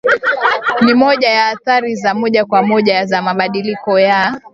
[0.81, 4.41] Ni moja ya athari za moja kwa moja za mabadiliko ya